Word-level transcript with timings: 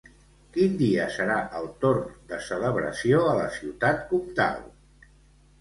Quin 0.53 0.77
dia 0.79 1.03
serà 1.15 1.35
el 1.59 1.67
torn 1.83 2.07
de 2.33 2.39
celebració 2.47 3.21
a 3.35 3.37
la 3.41 3.47
Ciutat 3.59 4.03
Comtal? 4.15 4.61